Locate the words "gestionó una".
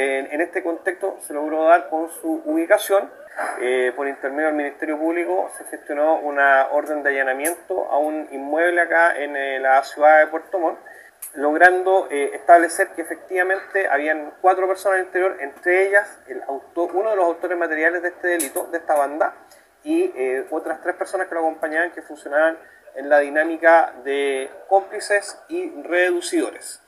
5.64-6.68